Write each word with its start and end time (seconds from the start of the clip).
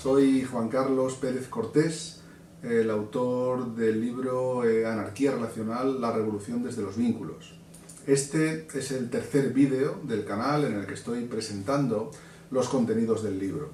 Soy 0.00 0.44
Juan 0.44 0.68
Carlos 0.68 1.14
Pérez 1.14 1.48
Cortés, 1.48 2.20
el 2.62 2.90
autor 2.90 3.74
del 3.74 3.98
libro 3.98 4.62
eh, 4.68 4.86
Anarquía 4.86 5.32
Relacional, 5.32 6.02
la 6.02 6.12
revolución 6.12 6.62
desde 6.62 6.82
los 6.82 6.98
vínculos. 6.98 7.58
Este 8.06 8.68
es 8.74 8.90
el 8.92 9.08
tercer 9.08 9.54
vídeo 9.54 10.00
del 10.04 10.26
canal 10.26 10.66
en 10.66 10.74
el 10.74 10.86
que 10.86 10.92
estoy 10.92 11.24
presentando 11.24 12.10
los 12.50 12.68
contenidos 12.68 13.22
del 13.22 13.38
libro. 13.38 13.70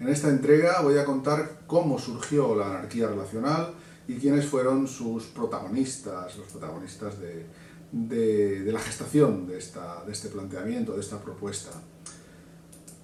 En 0.00 0.08
esta 0.08 0.30
entrega 0.30 0.80
voy 0.80 0.96
a 0.96 1.04
contar 1.04 1.60
cómo 1.66 1.98
surgió 1.98 2.56
la 2.56 2.70
anarquía 2.70 3.06
relacional 3.06 3.74
y 4.08 4.16
quiénes 4.16 4.46
fueron 4.46 4.88
sus 4.88 5.26
protagonistas, 5.26 6.38
los 6.38 6.48
protagonistas 6.48 7.16
de, 7.20 8.72
la 8.72 8.80
gestación 8.80 9.46
de, 9.46 9.58
esta, 9.58 10.04
de 10.04 10.12
este 10.12 10.28
planteamiento, 10.28 10.94
de 10.94 11.00
esta 11.00 11.20
propuesta. 11.20 11.70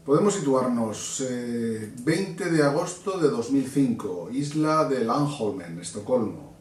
Podemos 0.08 0.36
situarnos 0.36 1.22
20 2.02 2.42
eh, 2.42 2.50
de 2.50 2.62
agosto 2.62 3.18
de 3.18 3.28
2005, 3.28 4.30
isla 4.32 4.88
de 4.88 5.04
Landholmen, 5.04 5.78
Estocolmo. 5.80 6.54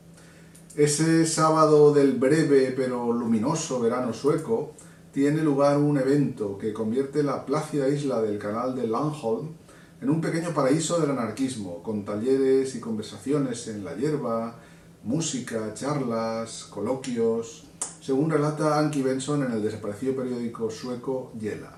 Ese 0.76 1.26
sábado 1.26 1.94
del 1.94 2.18
breve 2.18 2.74
pero 2.76 3.14
luminoso 3.14 3.80
verano 3.80 4.12
sueco 4.12 4.74
tiene 5.14 5.44
lugar 5.44 5.78
un 5.78 5.98
evento 5.98 6.58
que 6.58 6.74
convierte 6.74 7.24
la 7.24 7.46
plácida 7.46 7.88
isla 7.88 8.22
del 8.22 8.38
canal 8.38 8.76
de 8.76 8.86
Landholm 8.86 9.54
en 10.02 10.10
un 10.10 10.20
pequeño 10.20 10.54
paraíso 10.54 11.00
del 11.00 11.12
anarquismo, 11.12 11.82
con 11.84 12.04
talleres 12.04 12.76
y 12.76 12.82
conversaciones 12.82 13.70
en 13.70 13.86
la 13.86 13.96
hierba, 13.96 14.60
música, 15.06 15.74
charlas, 15.74 16.66
coloquios, 16.66 17.64
según 18.02 18.30
relata 18.30 18.78
Anki 18.78 19.02
Benson 19.02 19.44
en 19.44 19.54
el 19.54 19.64
desaparecido 19.64 20.18
periódico 20.18 20.70
sueco 20.70 21.32
Yela. 21.40 21.77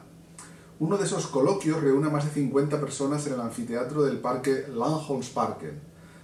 Uno 0.80 0.98
de 0.98 1.04
esos 1.04 1.28
coloquios 1.28 1.82
reúne 1.82 2.08
a 2.08 2.10
más 2.10 2.24
de 2.24 2.32
50 2.32 2.80
personas 2.80 3.28
en 3.28 3.34
el 3.34 3.42
anfiteatro 3.42 4.02
del 4.04 4.20
parque 4.20 4.66
Landholmsparken 4.74 5.78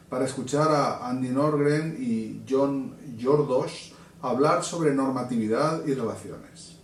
para 0.07 0.23
escuchar 0.23 0.71
a 0.71 1.09
Andy 1.09 1.27
Norgren 1.27 1.97
y 1.99 2.41
John 2.49 2.95
Jordos 3.21 3.91
hablar 4.21 4.63
sobre 4.63 4.95
normatividad 4.95 5.85
y 5.85 5.93
relaciones. 5.93 6.77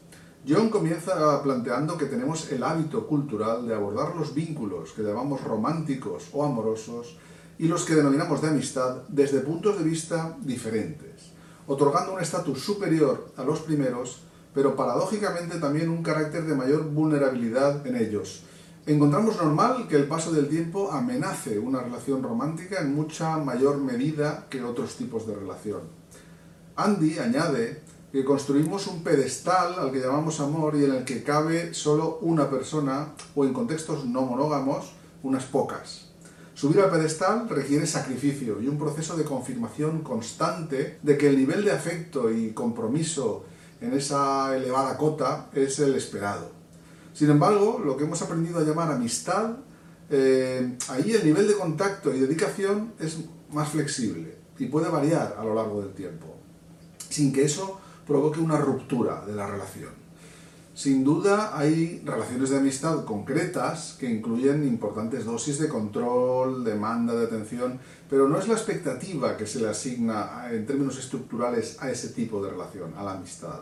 John 0.46 0.70
comienza 0.70 1.42
planteando 1.42 1.98
que 1.98 2.08
tenemos 2.08 2.52
el 2.52 2.62
hábito 2.62 3.08
cultural 3.08 3.66
de 3.66 3.74
abordar 3.74 4.18
los 4.18 4.36
vínculos 4.36 4.92
que 4.92 5.04
llamamos 5.04 5.42
románticos 5.42 6.28
o 6.34 6.44
amorosos 6.44 7.16
y 7.58 7.70
los 7.70 7.86
que 7.86 7.96
denominamos 7.96 8.42
de 8.42 8.50
amistad 8.50 9.04
desde 9.08 9.40
puntos 9.40 9.78
de 9.78 9.86
vista 9.86 10.36
diferentes, 10.42 11.32
otorgando 11.68 12.16
un 12.16 12.20
estatus 12.20 12.60
superior 12.60 13.32
a 13.38 13.46
los 13.46 13.62
primeros 13.62 14.24
pero 14.54 14.76
paradójicamente 14.76 15.60
también 15.60 15.90
un 15.90 16.04
carácter 16.04 16.46
de 16.46 16.56
mayor 16.56 16.86
vulnerabilidad 16.86 17.86
en 17.86 17.96
ellos. 17.96 18.44
Encontramos 18.86 19.38
normal 19.38 19.88
que 19.88 19.96
el 19.96 20.08
paso 20.08 20.32
del 20.32 20.50
tiempo 20.50 20.92
amenace 20.92 21.60
una 21.60 21.82
relación 21.82 22.24
romántica 22.24 22.82
en 22.82 22.96
mucha 22.96 23.38
mayor 23.38 23.78
medida 23.78 24.48
que 24.50 24.64
otros 24.64 24.96
tipos 24.96 25.28
de 25.28 25.36
relación. 25.36 25.82
Andy 26.76 27.20
añade 27.20 27.84
que 28.12 28.26
construimos 28.26 28.88
un 28.88 29.04
pedestal 29.04 29.76
al 29.80 29.92
que 29.92 30.00
llamamos 30.00 30.40
amor 30.40 30.76
y 30.76 30.84
en 30.84 30.96
el 30.96 31.06
que 31.06 31.24
cabe 31.24 31.74
solo 31.74 32.18
una 32.22 32.50
persona 32.50 33.14
o 33.36 33.46
en 33.46 33.54
contextos 33.54 34.06
no 34.06 34.24
monógamos 34.24 34.94
unas 35.24 35.46
pocas. 35.46 36.08
Subir 36.54 36.82
al 36.82 36.90
pedestal 36.90 37.48
requiere 37.48 37.88
sacrificio 37.88 38.62
y 38.62 38.68
un 38.68 38.78
proceso 38.78 39.16
de 39.16 39.24
confirmación 39.24 40.02
constante 40.02 41.00
de 41.02 41.18
que 41.18 41.30
el 41.30 41.38
nivel 41.38 41.64
de 41.64 41.72
afecto 41.72 42.32
y 42.32 42.52
compromiso 42.52 43.46
en 43.82 43.94
esa 43.94 44.56
elevada 44.56 44.98
cota 44.98 45.50
es 45.54 45.80
el 45.80 45.96
esperado. 45.96 46.52
Sin 47.14 47.30
embargo, 47.30 47.82
lo 47.84 47.98
que 47.98 48.06
hemos 48.06 48.22
aprendido 48.22 48.60
a 48.60 48.64
llamar 48.64 48.92
amistad, 48.92 49.58
eh, 50.10 50.78
ahí 50.90 51.12
el 51.12 51.26
nivel 51.26 51.48
de 51.48 51.56
contacto 51.56 52.14
y 52.14 52.20
dedicación 52.20 52.94
es 53.00 53.18
más 53.52 53.70
flexible 53.70 54.38
y 54.58 54.68
puede 54.68 54.90
variar 54.90 55.36
a 55.38 55.44
lo 55.44 55.56
largo 55.56 55.82
del 55.82 55.94
tiempo, 55.94 56.38
sin 57.10 57.34
que 57.34 57.44
eso 57.44 57.80
provoque 58.06 58.40
una 58.40 58.58
ruptura 58.58 59.26
de 59.26 59.34
la 59.34 59.48
relación. 59.48 60.01
Sin 60.74 61.04
duda 61.04 61.58
hay 61.58 62.02
relaciones 62.06 62.50
de 62.50 62.58
amistad 62.58 63.04
concretas 63.04 63.98
que 64.00 64.10
incluyen 64.10 64.66
importantes 64.66 65.26
dosis 65.26 65.60
de 65.60 65.68
control, 65.68 66.64
demanda 66.64 67.14
de 67.14 67.26
atención, 67.26 67.78
pero 68.10 68.30
no 68.30 68.40
es 68.40 68.48
la 68.48 68.54
expectativa 68.54 69.36
que 69.36 69.46
se 69.46 69.60
le 69.60 69.68
asigna 69.68 70.48
en 70.50 70.66
términos 70.66 70.98
estructurales 70.98 71.76
a 71.82 71.92
ese 71.92 72.10
tipo 72.10 72.42
de 72.42 72.52
relación, 72.52 72.94
a 72.96 73.04
la 73.04 73.14
amistad. 73.14 73.60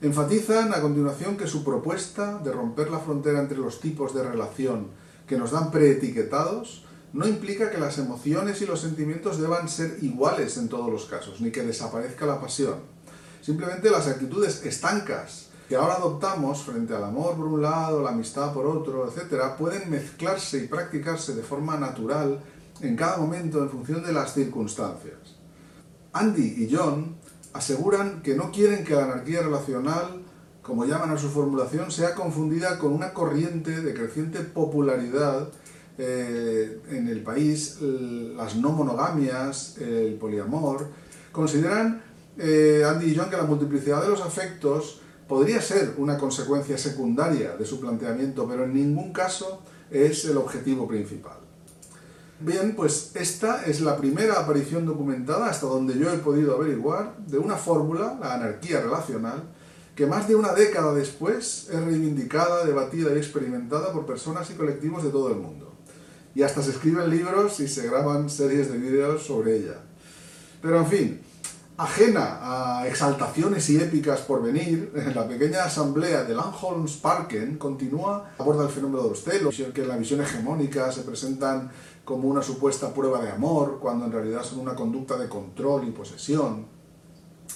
Enfatizan 0.00 0.72
a 0.72 0.80
continuación 0.80 1.36
que 1.36 1.48
su 1.48 1.64
propuesta 1.64 2.38
de 2.38 2.52
romper 2.52 2.90
la 2.90 3.00
frontera 3.00 3.40
entre 3.40 3.58
los 3.58 3.80
tipos 3.80 4.14
de 4.14 4.22
relación 4.22 4.90
que 5.26 5.36
nos 5.36 5.50
dan 5.50 5.72
preetiquetados 5.72 6.84
no 7.12 7.26
implica 7.26 7.70
que 7.70 7.78
las 7.78 7.98
emociones 7.98 8.62
y 8.62 8.66
los 8.66 8.80
sentimientos 8.80 9.40
deban 9.40 9.68
ser 9.68 9.98
iguales 10.02 10.58
en 10.58 10.68
todos 10.68 10.92
los 10.92 11.06
casos, 11.06 11.40
ni 11.40 11.50
que 11.50 11.64
desaparezca 11.64 12.24
la 12.24 12.40
pasión. 12.40 12.76
Simplemente 13.42 13.90
las 13.90 14.06
actitudes 14.06 14.64
estancas 14.64 15.46
que 15.68 15.76
ahora 15.76 15.94
adoptamos 15.94 16.62
frente 16.62 16.94
al 16.94 17.04
amor 17.04 17.36
por 17.36 17.46
un 17.46 17.62
lado, 17.62 18.02
la 18.02 18.10
amistad 18.10 18.52
por 18.52 18.66
otro, 18.66 19.10
etc., 19.10 19.42
pueden 19.58 19.90
mezclarse 19.90 20.58
y 20.58 20.68
practicarse 20.68 21.34
de 21.34 21.42
forma 21.42 21.76
natural 21.76 22.40
en 22.80 22.96
cada 22.96 23.16
momento 23.16 23.62
en 23.62 23.70
función 23.70 24.04
de 24.04 24.12
las 24.12 24.34
circunstancias. 24.34 25.36
Andy 26.12 26.64
y 26.64 26.74
John 26.74 27.16
aseguran 27.52 28.22
que 28.22 28.34
no 28.34 28.52
quieren 28.52 28.84
que 28.84 28.94
la 28.94 29.04
anarquía 29.04 29.42
relacional, 29.42 30.22
como 30.62 30.84
llaman 30.84 31.10
a 31.10 31.18
su 31.18 31.28
formulación, 31.28 31.90
sea 31.90 32.14
confundida 32.14 32.78
con 32.78 32.92
una 32.92 33.12
corriente 33.12 33.82
de 33.82 33.94
creciente 33.94 34.40
popularidad 34.40 35.48
eh, 35.98 36.80
en 36.90 37.08
el 37.08 37.22
país, 37.22 37.78
las 37.80 38.56
no 38.56 38.70
monogamias, 38.70 39.78
el 39.78 40.14
poliamor. 40.14 40.88
Consideran 41.32 42.02
eh, 42.38 42.84
Andy 42.86 43.12
y 43.12 43.16
John 43.16 43.30
que 43.30 43.36
la 43.36 43.44
multiplicidad 43.44 44.02
de 44.02 44.08
los 44.08 44.20
afectos 44.20 45.00
podría 45.28 45.60
ser 45.60 45.94
una 45.98 46.18
consecuencia 46.18 46.78
secundaria 46.78 47.56
de 47.56 47.66
su 47.66 47.80
planteamiento, 47.80 48.46
pero 48.48 48.64
en 48.64 48.74
ningún 48.74 49.12
caso 49.12 49.62
es 49.90 50.24
el 50.24 50.36
objetivo 50.36 50.86
principal. 50.86 51.38
Bien, 52.38 52.76
pues 52.76 53.12
esta 53.14 53.64
es 53.64 53.80
la 53.80 53.96
primera 53.96 54.38
aparición 54.38 54.84
documentada, 54.84 55.48
hasta 55.48 55.66
donde 55.66 55.98
yo 55.98 56.12
he 56.12 56.18
podido 56.18 56.54
averiguar, 56.54 57.16
de 57.26 57.38
una 57.38 57.56
fórmula, 57.56 58.18
la 58.20 58.34
anarquía 58.34 58.80
relacional, 58.80 59.42
que 59.94 60.06
más 60.06 60.28
de 60.28 60.36
una 60.36 60.52
década 60.52 60.92
después 60.92 61.68
es 61.72 61.80
reivindicada, 61.80 62.66
debatida 62.66 63.14
y 63.14 63.16
experimentada 63.16 63.90
por 63.92 64.04
personas 64.04 64.50
y 64.50 64.54
colectivos 64.54 65.02
de 65.02 65.08
todo 65.08 65.30
el 65.30 65.36
mundo. 65.36 65.72
Y 66.34 66.42
hasta 66.42 66.62
se 66.62 66.72
escriben 66.72 67.08
libros 67.08 67.58
y 67.60 67.68
se 67.68 67.88
graban 67.88 68.28
series 68.28 68.70
de 68.70 68.76
vídeos 68.76 69.22
sobre 69.22 69.56
ella. 69.56 69.80
Pero 70.60 70.80
en 70.80 70.86
fin, 70.86 71.20
Ajena 71.78 72.38
a 72.40 72.88
exaltaciones 72.88 73.68
y 73.68 73.76
épicas 73.76 74.20
por 74.20 74.42
venir, 74.42 74.92
la 75.14 75.28
pequeña 75.28 75.64
asamblea 75.64 76.24
de 76.24 76.34
Langholms 76.34 76.96
Parken 76.96 77.58
continúa, 77.58 78.30
aborda 78.38 78.64
el 78.64 78.70
fenómeno 78.70 79.02
de 79.02 79.10
los 79.10 79.22
celos, 79.22 79.56
que 79.74 79.82
en 79.82 79.88
la 79.88 79.98
visión 79.98 80.22
hegemónica 80.22 80.90
se 80.90 81.02
presentan 81.02 81.70
como 82.02 82.28
una 82.28 82.42
supuesta 82.42 82.94
prueba 82.94 83.20
de 83.20 83.30
amor, 83.30 83.78
cuando 83.78 84.06
en 84.06 84.12
realidad 84.12 84.42
son 84.42 84.60
una 84.60 84.74
conducta 84.74 85.18
de 85.18 85.28
control 85.28 85.86
y 85.86 85.90
posesión. 85.90 86.66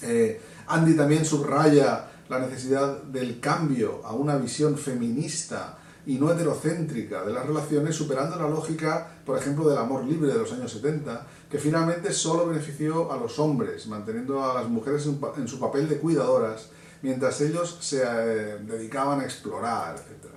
Eh, 0.03 0.39
Andy 0.67 0.95
también 0.95 1.25
subraya 1.25 2.11
la 2.29 2.41
necesidad 2.41 3.03
del 3.05 3.41
cambio 3.41 4.03
a 4.05 4.13
una 4.13 4.37
visión 4.37 4.77
feminista 4.77 5.79
y 6.07 6.19
no 6.19 6.31
heterocéntrica 6.31 7.25
de 7.25 7.33
las 7.33 7.47
relaciones, 7.47 7.95
superando 7.95 8.37
la 8.37 8.49
lógica, 8.49 9.21
por 9.25 9.39
ejemplo, 9.39 9.69
del 9.69 9.79
amor 9.79 10.05
libre 10.05 10.33
de 10.33 10.39
los 10.39 10.53
años 10.53 10.73
70, 10.73 11.27
que 11.51 11.59
finalmente 11.59 12.13
solo 12.13 12.47
benefició 12.47 13.13
a 13.13 13.17
los 13.17 13.39
hombres, 13.39 13.87
manteniendo 13.87 14.45
a 14.45 14.55
las 14.55 14.69
mujeres 14.69 15.07
en 15.37 15.49
su 15.49 15.61
papel 15.61 15.89
de 15.89 15.99
cuidadoras, 15.99 16.69
mientras 17.03 17.41
ellos 17.41 17.79
se 17.81 18.03
eh, 18.03 18.59
dedicaban 18.67 19.21
a 19.21 19.25
explorar, 19.25 19.97
etc. 19.97 20.31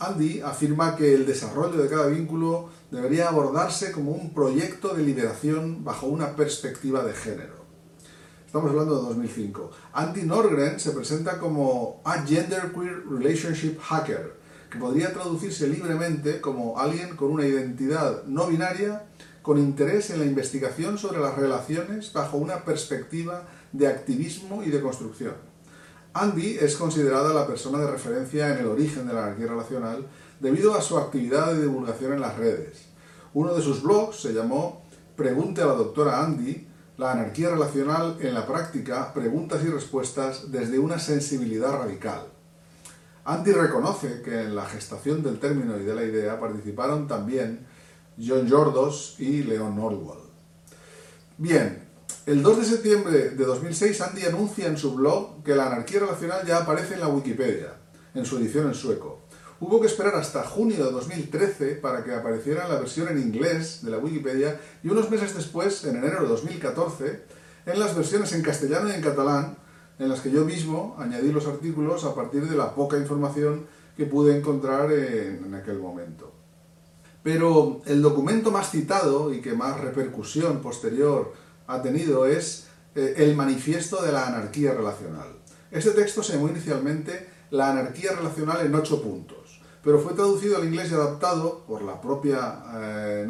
Andy 0.00 0.40
afirma 0.40 0.96
que 0.96 1.14
el 1.14 1.26
desarrollo 1.26 1.82
de 1.82 1.88
cada 1.88 2.06
vínculo 2.06 2.70
debería 2.90 3.28
abordarse 3.28 3.92
como 3.92 4.12
un 4.12 4.32
proyecto 4.32 4.94
de 4.94 5.02
liberación 5.02 5.84
bajo 5.84 6.06
una 6.06 6.34
perspectiva 6.34 7.04
de 7.04 7.12
género. 7.12 7.60
Estamos 8.46 8.70
hablando 8.70 8.96
de 8.96 9.02
2005. 9.02 9.70
Andy 9.92 10.22
Norgren 10.22 10.80
se 10.80 10.90
presenta 10.90 11.38
como 11.38 12.00
a 12.04 12.22
genderqueer 12.22 13.06
relationship 13.08 13.78
hacker, 13.78 14.39
que 14.70 14.78
podría 14.78 15.12
traducirse 15.12 15.66
libremente 15.68 16.40
como 16.40 16.78
alguien 16.78 17.16
con 17.16 17.30
una 17.30 17.46
identidad 17.46 18.24
no 18.24 18.46
binaria 18.46 19.04
con 19.42 19.58
interés 19.58 20.10
en 20.10 20.20
la 20.20 20.26
investigación 20.26 20.98
sobre 20.98 21.20
las 21.20 21.36
relaciones 21.36 22.12
bajo 22.12 22.36
una 22.36 22.64
perspectiva 22.64 23.48
de 23.72 23.88
activismo 23.88 24.62
y 24.62 24.70
de 24.70 24.80
construcción. 24.80 25.34
Andy 26.12 26.58
es 26.60 26.76
considerada 26.76 27.32
la 27.32 27.46
persona 27.46 27.78
de 27.78 27.90
referencia 27.90 28.52
en 28.52 28.58
el 28.58 28.66
origen 28.66 29.06
de 29.06 29.14
la 29.14 29.24
anarquía 29.24 29.46
relacional 29.46 30.06
debido 30.40 30.74
a 30.74 30.82
su 30.82 30.98
actividad 30.98 31.52
de 31.52 31.62
divulgación 31.62 32.12
en 32.12 32.20
las 32.20 32.36
redes. 32.36 32.86
Uno 33.32 33.54
de 33.54 33.62
sus 33.62 33.82
blogs 33.82 34.20
se 34.20 34.32
llamó 34.32 34.82
Pregunte 35.16 35.62
a 35.62 35.66
la 35.66 35.74
doctora 35.74 36.24
Andy, 36.24 36.66
la 36.96 37.12
anarquía 37.12 37.50
relacional 37.50 38.18
en 38.20 38.34
la 38.34 38.46
práctica, 38.46 39.14
preguntas 39.14 39.62
y 39.64 39.68
respuestas 39.68 40.50
desde 40.50 40.78
una 40.78 40.98
sensibilidad 40.98 41.72
radical. 41.72 42.26
Andy 43.24 43.52
reconoce 43.52 44.22
que 44.22 44.40
en 44.40 44.54
la 44.54 44.64
gestación 44.64 45.22
del 45.22 45.38
término 45.38 45.78
y 45.78 45.84
de 45.84 45.94
la 45.94 46.04
idea 46.04 46.40
participaron 46.40 47.06
también 47.06 47.66
John 48.18 48.48
Jordos 48.48 49.16
y 49.18 49.42
Leon 49.42 49.76
Norwell. 49.76 50.20
Bien, 51.36 51.84
el 52.26 52.42
2 52.42 52.58
de 52.58 52.64
septiembre 52.64 53.30
de 53.30 53.44
2006 53.44 54.00
Andy 54.00 54.24
anuncia 54.24 54.66
en 54.66 54.76
su 54.76 54.94
blog 54.94 55.42
que 55.42 55.54
la 55.54 55.66
anarquía 55.66 56.00
relacional 56.00 56.46
ya 56.46 56.58
aparece 56.58 56.94
en 56.94 57.00
la 57.00 57.08
Wikipedia, 57.08 57.74
en 58.14 58.24
su 58.24 58.38
edición 58.38 58.68
en 58.68 58.74
sueco. 58.74 59.20
Hubo 59.60 59.78
que 59.78 59.88
esperar 59.88 60.14
hasta 60.14 60.42
junio 60.42 60.86
de 60.86 60.90
2013 60.90 61.74
para 61.76 62.02
que 62.02 62.14
apareciera 62.14 62.66
la 62.66 62.78
versión 62.80 63.08
en 63.08 63.18
inglés 63.18 63.80
de 63.82 63.90
la 63.90 63.98
Wikipedia 63.98 64.58
y 64.82 64.88
unos 64.88 65.10
meses 65.10 65.34
después, 65.34 65.84
en 65.84 65.96
enero 65.96 66.22
de 66.22 66.28
2014, 66.28 67.22
en 67.66 67.78
las 67.78 67.94
versiones 67.94 68.32
en 68.32 68.40
castellano 68.42 68.88
y 68.88 68.92
en 68.92 69.02
catalán, 69.02 69.58
en 70.00 70.08
las 70.08 70.20
que 70.20 70.30
yo 70.30 70.44
mismo 70.46 70.96
añadí 70.98 71.30
los 71.30 71.46
artículos 71.46 72.04
a 72.04 72.14
partir 72.14 72.48
de 72.48 72.56
la 72.56 72.74
poca 72.74 72.96
información 72.96 73.66
que 73.96 74.06
pude 74.06 74.34
encontrar 74.36 74.90
en, 74.90 75.54
aquel 75.54 75.78
momento. 75.78 76.32
Pero 77.22 77.82
el 77.84 78.00
documento 78.00 78.50
más 78.50 78.70
citado 78.70 79.32
y 79.32 79.42
que 79.42 79.52
más 79.52 79.78
repercusión 79.78 80.62
posterior 80.62 81.34
ha 81.66 81.82
tenido 81.82 82.24
es 82.24 82.68
eh, 82.94 83.14
el 83.18 83.36
Manifiesto 83.36 84.02
de 84.02 84.10
la 84.10 84.26
Anarquía 84.26 84.72
Relacional. 84.72 85.28
Este 85.70 85.90
texto 85.90 86.22
se 86.22 86.32
llamó 86.32 86.48
inicialmente 86.48 87.28
La 87.50 87.70
Anarquía 87.70 88.12
Relacional 88.12 88.64
en 88.64 88.74
ocho 88.74 89.02
puntos, 89.02 89.60
pero 89.84 90.00
fue 90.00 90.14
traducido 90.14 90.56
al 90.56 90.64
inglés 90.64 90.90
y 90.90 90.94
adaptado 90.94 91.62
por 91.66 91.82
la 91.82 92.00
propia 92.00 92.62
eh, 92.74 93.28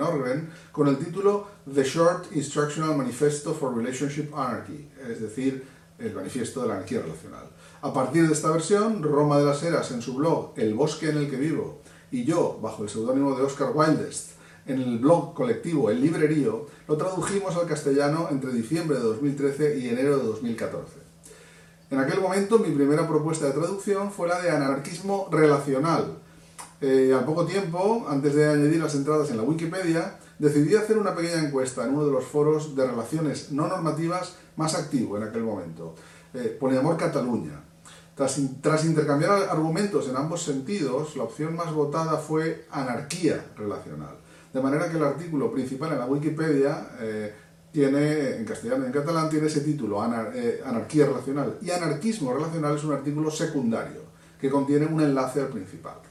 con 0.70 0.87
el 0.87 0.99
título 0.99 1.49
The 1.75 1.82
Short 1.82 2.26
Instructional 2.37 2.96
Manifesto 2.96 3.55
for 3.55 3.76
Relationship 3.76 4.32
Anarchy, 4.32 4.88
es 5.11 5.20
decir, 5.20 5.80
el 6.00 6.14
Manifiesto 6.14 6.62
de 6.62 6.69
la 6.69 6.75
Anarquía 6.75 7.02
Relacional. 7.02 7.44
A 7.82 7.93
partir 7.93 8.26
de 8.26 8.32
esta 8.32 8.50
versión, 8.50 9.02
Roma 9.02 9.38
de 9.38 9.44
las 9.44 9.62
Heras 9.62 9.91
en 9.91 10.02
su 10.02 10.14
blog 10.14 10.52
El 10.56 10.75
Bosque 10.75 11.11
en 11.11 11.19
el 11.19 11.31
que 11.31 11.37
vivo 11.37 11.81
y 12.11 12.25
yo, 12.25 12.58
bajo 12.61 12.82
el 12.82 12.88
seudónimo 12.88 13.37
de 13.37 13.44
Oscar 13.44 13.70
Wildest, 13.75 14.32
en 14.67 14.81
el 14.81 14.99
blog 14.99 15.35
colectivo 15.35 15.91
El 15.91 16.00
Librerío, 16.00 16.67
lo 16.88 16.97
tradujimos 16.97 17.56
al 17.56 17.67
castellano 17.67 18.29
entre 18.31 18.52
diciembre 18.52 18.97
de 18.97 19.05
2013 19.05 19.79
y 19.79 19.88
enero 19.88 20.19
de 20.19 20.25
2014. 20.25 20.93
En 21.91 21.99
aquel 21.99 22.20
momento 22.20 22.58
mi 22.58 22.70
primera 22.70 23.06
propuesta 23.08 23.47
de 23.47 23.52
traducción 23.52 24.12
fue 24.12 24.29
la 24.29 24.41
de 24.41 24.50
anarquismo 24.50 25.29
relacional. 25.31 26.19
Eh, 26.81 27.12
al 27.17 27.25
poco 27.25 27.47
tiempo, 27.47 28.06
antes 28.08 28.35
de 28.35 28.49
añadir 28.49 28.81
las 28.81 28.94
entradas 28.94 29.31
en 29.31 29.37
la 29.37 29.43
Wikipedia, 29.43 30.19
decidí 30.40 30.75
hacer 30.75 30.96
una 30.96 31.14
pequeña 31.14 31.44
encuesta 31.44 31.84
en 31.84 31.94
uno 31.94 32.06
de 32.06 32.12
los 32.12 32.25
foros 32.25 32.75
de 32.75 32.87
relaciones 32.87 33.52
no 33.52 33.69
normativas 33.69 34.37
más 34.56 34.75
activo 34.75 35.19
en 35.19 35.25
aquel 35.25 35.44
momento, 35.44 35.94
eh, 36.32 36.58
Cataluña. 36.98 37.60
Tras, 38.14 38.84
intercambiar 38.84 39.31
argumentos 39.50 40.08
en 40.08 40.16
ambos 40.16 40.42
sentidos, 40.42 41.16
la 41.16 41.25
opción 41.25 41.56
más 41.56 41.72
votada 41.72 42.19
fue 42.19 42.66
anarquía 42.70 43.52
relacional. 43.56 44.16
De 44.52 44.60
manera 44.60 44.90
que 44.90 44.96
el 44.96 45.04
artículo 45.04 45.52
principal 45.52 45.92
en 45.92 45.98
la 45.98 46.06
Wikipedia 46.06 46.88
eh, 47.00 47.34
tiene, 47.70 48.37
en 48.37 48.44
castellano 48.44 48.84
en 48.84 48.92
catalán, 48.92 49.31
tiene 49.31 49.46
ese 49.46 49.60
título, 49.60 50.02
eh, 50.34 50.62
Anarquía 50.64 51.06
Relacional. 51.06 51.58
Y 51.62 51.70
Anarquismo 51.70 52.34
Relacional 52.34 52.76
es 52.76 52.84
un 52.84 52.92
artículo 52.92 53.31
secundario, 53.31 54.02
que 54.40 54.50
contiene 54.50 54.87
un 54.87 55.00
enlace 55.00 55.40
al 55.40 55.48
principal. 55.48 56.10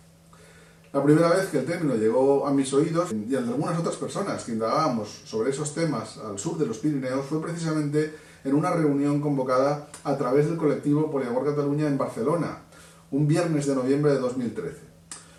La 0.91 1.03
primera 1.03 1.29
vez 1.29 1.49
que 1.49 1.59
el 1.59 1.65
término 1.65 1.95
llegó 1.95 2.47
a 2.47 2.51
mis 2.51 2.73
oídos 2.73 3.11
y 3.11 3.35
a 3.35 3.39
algunas 3.39 3.77
otras 3.77 3.95
personas 3.97 4.43
que 4.43 4.53
indagábamos 4.53 5.21
sobre 5.23 5.51
esos 5.51 5.75
temas 5.75 6.17
al 6.17 6.39
sur 6.39 6.57
de 6.57 6.65
los 6.65 6.79
Pirineos 6.79 7.27
fue 7.27 7.39
precisamente 7.39 8.15
en 8.43 8.55
una 8.55 8.71
reunión 8.71 9.21
convocada 9.21 9.87
a 10.03 10.17
través 10.17 10.47
del 10.47 10.57
colectivo 10.57 11.11
Poliamor 11.11 11.45
Cataluña 11.45 11.85
en 11.85 11.99
Barcelona, 11.99 12.63
un 13.11 13.27
viernes 13.27 13.67
de 13.67 13.75
noviembre 13.75 14.13
de 14.13 14.17
2013. 14.17 14.77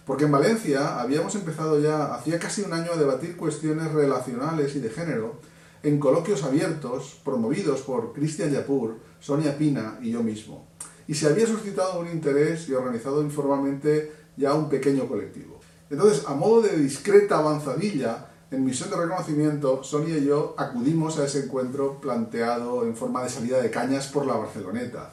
Porque 0.07 0.27
en 0.27 0.31
Valencia 0.31 1.01
habíamos 1.01 1.35
empezado 1.35 1.81
ya 1.81 2.15
hacía 2.15 2.39
casi 2.39 2.63
un 2.63 2.73
año 2.73 2.93
a 2.93 2.97
debatir 2.97 3.37
cuestiones 3.37 3.91
relacionales 3.91 4.77
y 4.77 4.81
de 4.81 4.91
género 4.91 5.41
en 5.83 5.99
coloquios 5.99 6.45
abiertos 6.45 7.21
promovidos 7.25 7.81
por 7.81 8.13
Cristian 8.13 8.53
Yapur, 8.53 8.99
Sonia 9.19 9.59
Pina 9.59 9.99
y 10.01 10.13
yo 10.13 10.23
mismo. 10.23 10.69
Y 11.09 11.15
se 11.15 11.27
había 11.27 11.49
suscitado 11.49 11.99
un 11.99 12.09
interés 12.09 12.69
y 12.69 12.73
organizado 12.73 13.21
informalmente 13.21 14.21
ya 14.41 14.55
un 14.55 14.69
pequeño 14.69 15.07
colectivo. 15.07 15.61
Entonces, 15.91 16.25
a 16.27 16.35
modo 16.35 16.63
de 16.63 16.77
discreta 16.77 17.39
avanzadilla, 17.39 18.27
en 18.51 18.65
misión 18.65 18.91
de 18.91 18.97
reconocimiento, 18.97 19.85
Sonia 19.85 20.19
y 20.19 20.25
yo 20.25 20.55
acudimos 20.57 21.19
a 21.19 21.27
ese 21.27 21.45
encuentro 21.45 22.01
planteado 22.01 22.85
en 22.85 22.97
forma 22.97 23.23
de 23.23 23.29
salida 23.29 23.61
de 23.61 23.71
cañas 23.71 24.09
por 24.09 24.27
la 24.27 24.35
Barceloneta. 24.35 25.13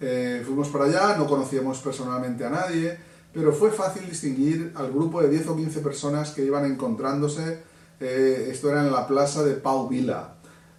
Eh, 0.00 0.42
fuimos 0.44 0.68
para 0.68 0.86
allá, 0.86 1.16
no 1.16 1.26
conocíamos 1.26 1.78
personalmente 1.78 2.44
a 2.44 2.50
nadie, 2.50 2.98
pero 3.32 3.52
fue 3.52 3.70
fácil 3.70 4.08
distinguir 4.08 4.72
al 4.74 4.90
grupo 4.90 5.20
de 5.20 5.28
10 5.28 5.48
o 5.48 5.56
15 5.56 5.80
personas 5.80 6.30
que 6.30 6.44
iban 6.44 6.64
encontrándose. 6.64 7.62
Eh, 8.00 8.48
esto 8.50 8.70
era 8.70 8.80
en 8.80 8.92
la 8.92 9.06
plaza 9.06 9.44
de 9.44 9.54
Pau 9.54 9.88
Vila. 9.88 10.34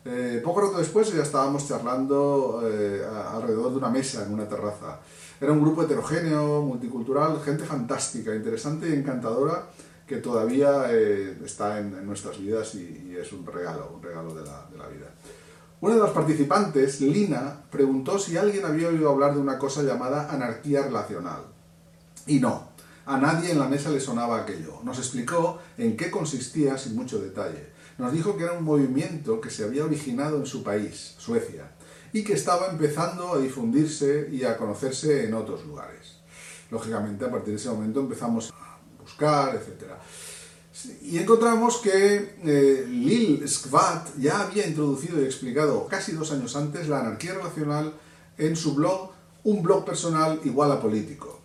Eh, 0.05 0.41
poco 0.43 0.61
rato 0.61 0.79
después 0.79 1.13
ya 1.13 1.23
estábamos 1.23 1.67
charlando 1.67 2.61
alrededor 3.33 3.71
de 3.71 3.77
una 3.77 3.89
mesa 3.89 4.25
en 4.25 4.33
una 4.33 4.47
terraza. 4.47 4.99
Era 5.41 5.51
un 5.53 5.61
grupo 5.61 5.83
heterogéneo, 5.83 6.61
multicultural, 6.61 7.41
gente 7.41 7.63
fantástica, 7.63 8.35
interesante 8.35 8.89
y 8.89 8.93
encantadora 8.93 9.69
que 10.05 10.17
todavía 10.17 10.85
eh, 10.89 11.37
está 11.45 11.79
en, 11.79 12.05
nuestras 12.05 12.39
vidas 12.39 12.73
y, 12.75 13.15
es 13.15 13.31
un 13.31 13.45
regalo, 13.45 13.91
un 13.95 14.01
regalo 14.01 14.33
de 14.33 14.43
la, 14.43 14.67
de 14.71 14.77
la, 14.77 14.87
vida. 14.87 15.05
Una 15.81 15.95
de 15.95 16.01
las 16.01 16.11
participantes, 16.11 16.99
Lina, 16.99 17.61
preguntó 17.69 18.17
si 18.17 18.35
alguien 18.35 18.65
había 18.65 18.89
oído 18.89 19.09
hablar 19.09 19.35
de 19.35 19.39
una 19.39 19.59
cosa 19.59 19.83
llamada 19.83 20.29
anarquía 20.31 20.81
relacional. 20.81 21.43
Y 22.25 22.39
no, 22.39 22.69
a 23.05 23.17
nadie 23.17 23.51
en 23.51 23.59
la 23.59 23.67
mesa 23.67 23.91
le 23.91 23.99
sonaba 23.99 24.41
aquello. 24.41 24.79
Nos 24.83 24.97
explicó 24.97 25.59
en 25.77 25.95
qué 25.95 26.11
consistía 26.11 26.77
sin 26.77 26.95
mucho 26.95 27.19
detalle. 27.19 27.69
Nos 27.97 28.11
dijo 28.11 28.35
que 28.35 28.43
era 28.43 28.53
un 28.53 28.63
movimiento 28.63 29.39
que 29.39 29.49
se 29.49 29.63
había 29.63 29.85
originado 29.85 30.37
en 30.37 30.45
su 30.45 30.63
país, 30.63 31.15
Suecia, 31.17 31.71
y 32.13 32.23
que 32.23 32.33
estaba 32.33 32.67
empezando 32.67 33.33
a 33.33 33.39
difundirse 33.39 34.29
y 34.31 34.43
a 34.43 34.57
conocerse 34.57 35.25
en 35.25 35.33
otros 35.33 35.65
lugares. 35.65 36.19
Lógicamente, 36.71 37.25
a 37.25 37.31
partir 37.31 37.53
de 37.53 37.59
ese 37.59 37.69
momento 37.69 37.99
empezamos 37.99 38.51
a 38.51 38.79
buscar, 39.01 39.55
etc. 39.55 39.91
Y 41.01 41.17
encontramos 41.17 41.77
que 41.77 42.35
eh, 42.43 42.85
Lil 42.87 43.47
Skvat 43.47 44.17
ya 44.17 44.41
había 44.41 44.67
introducido 44.67 45.21
y 45.21 45.25
explicado 45.25 45.87
casi 45.87 46.13
dos 46.13 46.31
años 46.31 46.55
antes 46.55 46.87
la 46.87 46.99
anarquía 46.99 47.33
relacional 47.33 47.93
en 48.37 48.55
su 48.55 48.75
blog 48.75 49.11
Un 49.43 49.63
blog 49.63 49.85
personal 49.85 50.39
igual 50.43 50.71
a 50.71 50.81
político. 50.81 51.39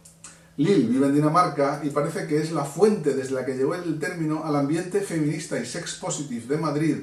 Lil 0.57 0.88
vive 0.88 1.07
en 1.07 1.15
Dinamarca 1.15 1.81
y 1.83 1.91
parece 1.91 2.27
que 2.27 2.38
es 2.38 2.53
la 2.53 2.65
fuente 2.65 3.15
desde 3.15 3.35
la 3.35 3.45
que 3.45 3.57
llegó 3.57 3.75
el 3.75 3.99
término 3.99 4.45
al 4.45 4.57
ambiente 4.57 5.00
feminista 5.00 5.59
y 5.59 5.67
sex 5.67 5.95
positive 5.95 6.47
de 6.47 6.61
Madrid 6.61 6.97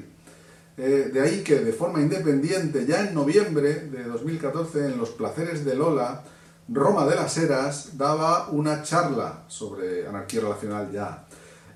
eh, 0.76 1.10
de 1.12 1.20
ahí 1.20 1.42
que 1.42 1.56
de 1.56 1.72
forma 1.72 2.00
independiente, 2.00 2.86
ya 2.86 3.06
en 3.06 3.14
noviembre 3.14 3.74
de 3.74 4.04
2014, 4.04 4.86
en 4.86 4.98
Los 4.98 5.10
Placeres 5.10 5.64
de 5.64 5.74
Lola, 5.74 6.22
Roma 6.68 7.06
de 7.06 7.16
las 7.16 7.36
Heras 7.36 7.98
daba 7.98 8.48
una 8.48 8.82
charla 8.82 9.44
sobre 9.48 10.06
anarquía 10.06 10.40
relacional 10.40 10.90
ya. 10.90 11.26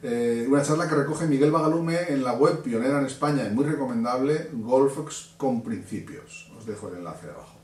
Eh, 0.02 0.46
una 0.48 0.62
charla 0.62 0.88
que 0.88 0.94
recoge 0.94 1.26
Miguel 1.26 1.50
Bagalume 1.50 1.98
en 2.08 2.22
la 2.22 2.34
web 2.34 2.62
pionera 2.62 3.00
en 3.00 3.06
España 3.06 3.46
y 3.46 3.54
muy 3.54 3.64
recomendable, 3.64 4.50
Golfox 4.52 5.34
con 5.36 5.62
Principios. 5.62 6.50
Os 6.56 6.64
dejo 6.64 6.88
el 6.88 6.98
enlace 6.98 7.28
abajo. 7.28 7.55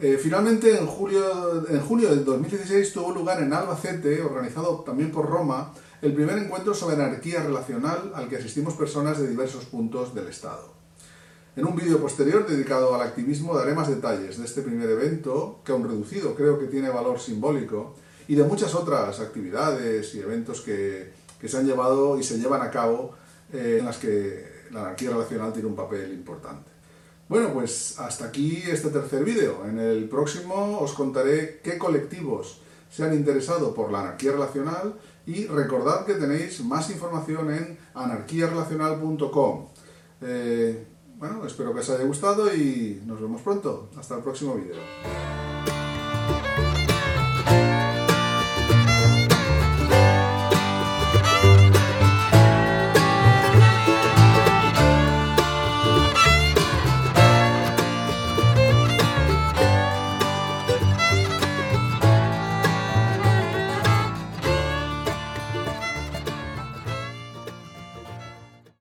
Eh, 0.00 0.18
finalmente, 0.20 0.76
en, 0.78 0.86
julio, 0.86 1.68
en 1.68 1.80
junio 1.80 2.08
del 2.08 2.24
2016 2.24 2.92
tuvo 2.92 3.12
lugar 3.12 3.42
en 3.42 3.52
Albacete, 3.52 4.22
organizado 4.22 4.80
también 4.80 5.12
por 5.12 5.28
Roma, 5.28 5.72
el 6.00 6.14
primer 6.14 6.38
encuentro 6.38 6.74
sobre 6.74 6.96
anarquía 6.96 7.42
relacional 7.42 8.12
al 8.14 8.28
que 8.28 8.36
asistimos 8.36 8.74
personas 8.74 9.20
de 9.20 9.28
diversos 9.28 9.66
puntos 9.66 10.14
del 10.14 10.28
Estado. 10.28 10.72
En 11.54 11.66
un 11.66 11.76
vídeo 11.76 12.00
posterior 12.00 12.46
dedicado 12.46 12.94
al 12.94 13.02
activismo 13.02 13.54
daré 13.54 13.74
más 13.74 13.88
detalles 13.88 14.38
de 14.38 14.44
este 14.46 14.62
primer 14.62 14.88
evento, 14.88 15.60
que 15.64 15.72
aún 15.72 15.84
reducido 15.84 16.34
creo 16.34 16.58
que 16.58 16.66
tiene 16.66 16.88
valor 16.88 17.20
simbólico, 17.20 17.94
y 18.26 18.34
de 18.34 18.44
muchas 18.44 18.74
otras 18.74 19.20
actividades 19.20 20.14
y 20.14 20.20
eventos 20.20 20.62
que, 20.62 21.12
se 21.44 21.56
han 21.56 21.66
llevado 21.66 22.18
y 22.18 22.22
se 22.22 22.38
llevan 22.38 22.62
a 22.62 22.70
cabo 22.70 23.14
eh, 23.52 23.78
en 23.80 23.84
las 23.84 23.98
que 23.98 24.66
la 24.70 24.80
anarquía 24.80 25.10
relacional 25.10 25.52
tiene 25.52 25.68
un 25.68 25.76
papel 25.76 26.12
importante. 26.12 26.71
Bueno, 27.32 27.50
pues 27.54 27.98
hasta 27.98 28.26
aquí 28.26 28.62
este 28.70 28.90
tercer 28.90 29.24
vídeo. 29.24 29.64
En 29.66 29.78
el 29.78 30.06
próximo 30.06 30.78
os 30.80 30.92
contaré 30.92 31.62
qué 31.64 31.78
colectivos 31.78 32.60
se 32.90 33.04
han 33.04 33.14
interesado 33.14 33.72
por 33.72 33.90
la 33.90 34.00
anarquía 34.00 34.32
relacional 34.32 35.00
y 35.24 35.46
recordad 35.46 36.04
que 36.04 36.12
tenéis 36.12 36.62
más 36.62 36.90
información 36.90 37.50
en 37.50 37.78
anarquiarelacional.com. 37.94 39.66
Eh, 40.20 40.84
bueno, 41.16 41.46
espero 41.46 41.72
que 41.72 41.80
os 41.80 41.88
haya 41.88 42.04
gustado 42.04 42.54
y 42.54 43.00
nos 43.06 43.18
vemos 43.18 43.40
pronto. 43.40 43.88
Hasta 43.96 44.16
el 44.16 44.22
próximo 44.22 44.56
vídeo. 44.56 44.76